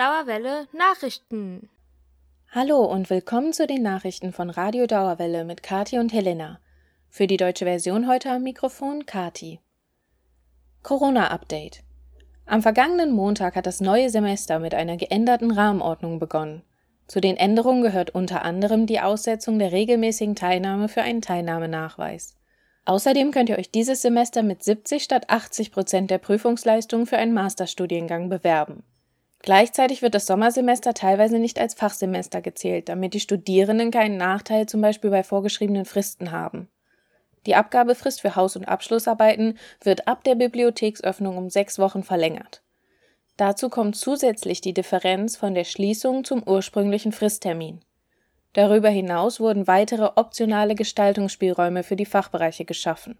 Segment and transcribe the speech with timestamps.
[0.00, 1.68] Dauerwelle Nachrichten.
[2.52, 6.58] Hallo und willkommen zu den Nachrichten von Radio Dauerwelle mit Kati und Helena.
[7.10, 9.60] Für die deutsche Version heute am Mikrofon Kati.
[10.82, 11.82] Corona-Update.
[12.46, 16.62] Am vergangenen Montag hat das neue Semester mit einer geänderten Rahmenordnung begonnen.
[17.06, 22.38] Zu den Änderungen gehört unter anderem die Aussetzung der regelmäßigen Teilnahme für einen Teilnahmenachweis.
[22.86, 27.34] Außerdem könnt ihr euch dieses Semester mit 70 statt 80 Prozent der Prüfungsleistung für einen
[27.34, 28.82] Masterstudiengang bewerben.
[29.42, 34.82] Gleichzeitig wird das Sommersemester teilweise nicht als Fachsemester gezählt, damit die Studierenden keinen Nachteil zum
[34.82, 36.68] Beispiel bei vorgeschriebenen Fristen haben.
[37.46, 42.62] Die Abgabefrist für Haus- und Abschlussarbeiten wird ab der Bibliotheksöffnung um sechs Wochen verlängert.
[43.38, 47.80] Dazu kommt zusätzlich die Differenz von der Schließung zum ursprünglichen Fristtermin.
[48.52, 53.16] Darüber hinaus wurden weitere optionale Gestaltungsspielräume für die Fachbereiche geschaffen.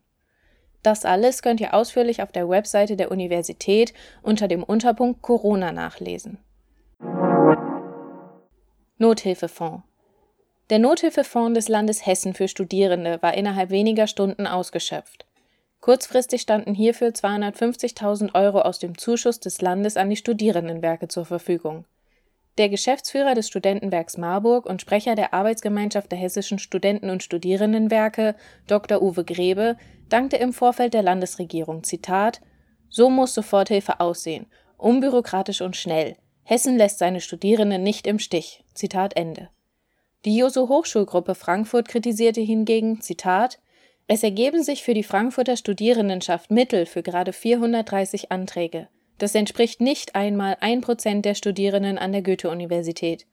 [0.83, 6.39] Das alles könnt ihr ausführlich auf der Webseite der Universität unter dem Unterpunkt Corona nachlesen.
[8.99, 9.83] Nothilfefonds
[10.71, 15.27] Der Nothilfefonds des Landes Hessen für Studierende war innerhalb weniger Stunden ausgeschöpft.
[15.81, 21.87] Kurzfristig standen hierfür 250.000 Euro aus dem Zuschuss des Landes an die Studierendenwerke zur Verfügung.
[22.59, 28.35] Der Geschäftsführer des Studentenwerks Marburg und Sprecher der Arbeitsgemeinschaft der hessischen Studenten- und Studierendenwerke,
[28.67, 29.01] Dr.
[29.01, 29.79] Uwe Grebe,
[30.13, 32.41] dankte im Vorfeld der Landesregierung: Zitat,
[32.89, 36.17] So muss Soforthilfe aussehen, unbürokratisch und schnell.
[36.43, 38.65] Hessen lässt seine Studierenden nicht im Stich.
[38.75, 39.49] Zitat Ende.
[40.25, 43.59] Die Joso Hochschulgruppe Frankfurt kritisierte hingegen: Zitat,
[44.07, 48.89] Es ergeben sich für die Frankfurter Studierendenschaft Mittel für gerade 430 Anträge.
[49.19, 53.27] Das entspricht nicht einmal ein Prozent der Studierenden an der Goethe-Universität.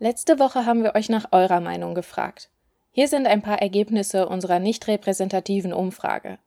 [0.00, 2.50] Letzte Woche haben wir euch nach eurer Meinung gefragt.
[2.90, 6.40] Hier sind ein paar Ergebnisse unserer nicht repräsentativen Umfrage.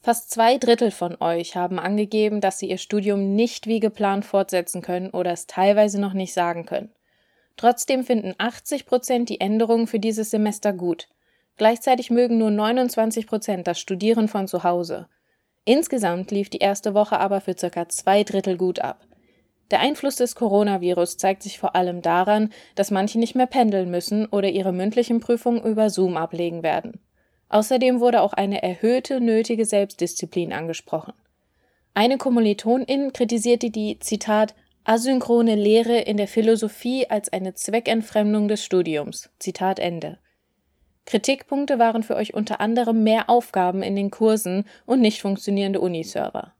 [0.00, 4.82] Fast zwei Drittel von euch haben angegeben, dass sie ihr Studium nicht wie geplant fortsetzen
[4.82, 6.90] können oder es teilweise noch nicht sagen können.
[7.56, 11.08] Trotzdem finden 80 Prozent die Änderungen für dieses Semester gut.
[11.56, 15.08] Gleichzeitig mögen nur 29 Prozent das Studieren von zu Hause.
[15.64, 19.06] Insgesamt lief die erste Woche aber für circa zwei Drittel gut ab.
[19.70, 24.26] Der Einfluss des Coronavirus zeigt sich vor allem daran, dass manche nicht mehr pendeln müssen
[24.26, 27.00] oder ihre mündlichen Prüfungen über Zoom ablegen werden.
[27.48, 31.14] Außerdem wurde auch eine erhöhte nötige Selbstdisziplin angesprochen.
[31.94, 34.54] Eine Kommilitonin kritisierte die, Zitat,
[34.86, 39.30] asynchrone Lehre in der Philosophie als eine Zweckentfremdung des Studiums.
[39.40, 40.18] Zitat Ende.
[41.06, 46.54] Kritikpunkte waren für euch unter anderem mehr Aufgaben in den Kursen und nicht funktionierende Uniserver.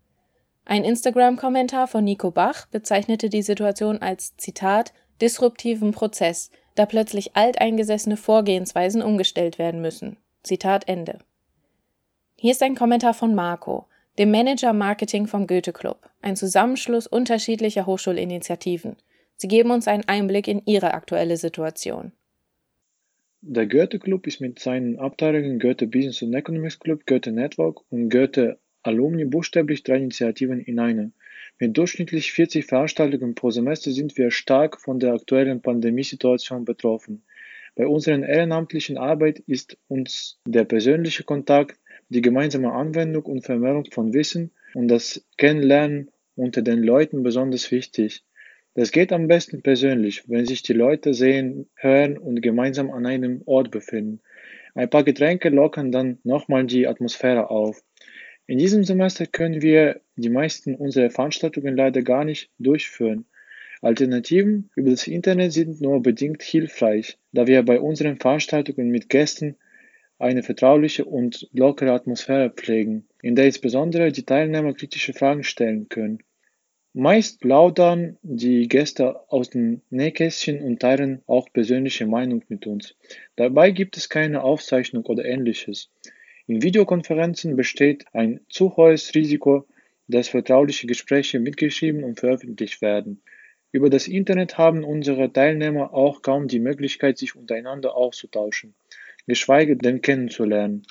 [0.64, 8.16] Ein Instagram-Kommentar von Nico Bach bezeichnete die Situation als Zitat disruptiven Prozess, da plötzlich alteingesessene
[8.16, 10.16] Vorgehensweisen umgestellt werden müssen.
[10.42, 11.20] Zitat Ende.
[12.34, 13.86] Hier ist ein Kommentar von Marco,
[14.18, 18.96] dem Manager Marketing vom Goethe Club, ein Zusammenschluss unterschiedlicher Hochschulinitiativen.
[19.36, 22.12] Sie geben uns einen Einblick in ihre aktuelle Situation.
[23.42, 28.08] Der Goethe Club ist mit seinen Abteilungen Goethe Business und Economics Club, Goethe Network und
[28.08, 31.10] Goethe Alumni buchstäblich drei Initiativen in einer.
[31.58, 37.22] Mit durchschnittlich 40 Veranstaltungen pro Semester sind wir stark von der aktuellen Pandemiesituation betroffen.
[37.74, 44.14] Bei unserer ehrenamtlichen Arbeit ist uns der persönliche Kontakt, die gemeinsame Anwendung und Vermehrung von
[44.14, 48.24] Wissen und das Kennenlernen unter den Leuten besonders wichtig.
[48.74, 53.42] Das geht am besten persönlich, wenn sich die Leute sehen, hören und gemeinsam an einem
[53.46, 54.20] Ort befinden.
[54.74, 57.82] Ein paar Getränke lockern dann nochmal die Atmosphäre auf.
[58.46, 63.24] In diesem Semester können wir die meisten unserer Veranstaltungen leider gar nicht durchführen.
[63.80, 69.56] Alternativen über das Internet sind nur bedingt hilfreich, da wir bei unseren Veranstaltungen mit Gästen
[70.18, 76.22] eine vertrauliche und lockere Atmosphäre pflegen, in der insbesondere die Teilnehmer kritische Fragen stellen können.
[76.94, 82.96] Meist plaudern die Gäste aus dem Nähkästchen und teilen auch persönliche Meinung mit uns.
[83.36, 85.90] Dabei gibt es keine Aufzeichnung oder ähnliches.
[86.46, 89.66] In Videokonferenzen besteht ein zu hohes Risiko,
[90.08, 93.20] dass vertrauliche Gespräche mitgeschrieben und veröffentlicht werden.
[93.72, 98.74] Über das Internet haben unsere Teilnehmer auch kaum die Möglichkeit, sich untereinander auszutauschen,
[99.26, 100.82] geschweige denn kennenzulernen.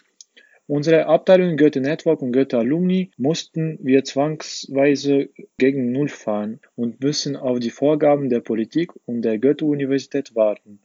[0.68, 5.30] Unsere Abteilung Goethe Network und Goethe Alumni mussten wir zwangsweise
[5.60, 10.80] gegen Null fahren und müssen auf die Vorgaben der Politik und der Goethe-Universität warten.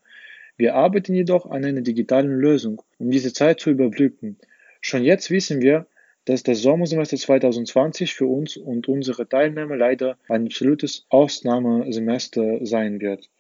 [0.58, 4.36] Wir arbeiten jedoch an einer digitalen Lösung, um diese Zeit zu überbrücken.
[4.82, 5.86] Schon jetzt wissen wir,
[6.26, 13.30] dass das Sommersemester 2020 für uns und unsere Teilnehmer leider ein absolutes Ausnahmesemester sein wird.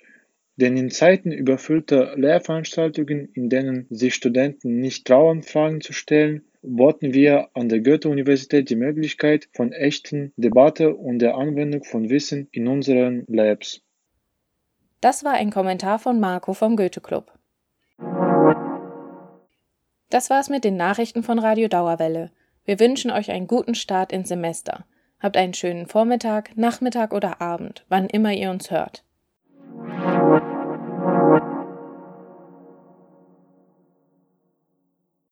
[0.60, 7.14] Denn in Zeiten überfüllter Lehrveranstaltungen, in denen sich Studenten nicht trauen, Fragen zu stellen, boten
[7.14, 12.68] wir an der Goethe-Universität die Möglichkeit von echten Debatte und der Anwendung von Wissen in
[12.68, 13.80] unseren Labs.
[15.00, 17.32] Das war ein Kommentar von Marco vom Goethe-Club.
[20.10, 22.32] Das war's mit den Nachrichten von Radio Dauerwelle.
[22.66, 24.84] Wir wünschen euch einen guten Start ins Semester.
[25.20, 29.04] Habt einen schönen Vormittag, Nachmittag oder Abend, wann immer ihr uns hört.